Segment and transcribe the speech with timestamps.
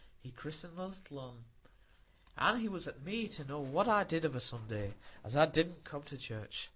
[0.23, 1.45] He christened the little un;
[2.35, 5.45] an' he was at me to know what I did of a Sunday, as I
[5.45, 6.69] didn't come to church.